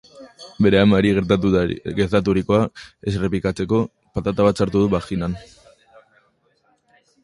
Bere 0.65 0.79
amari 0.85 1.11
gertaturikoa 1.99 2.63
ez 3.11 3.15
errepikatzeko 3.21 3.85
patata 4.17 4.51
bat 4.51 4.65
sartuko 4.65 4.85
du 4.89 4.93
baginan. 4.99 5.41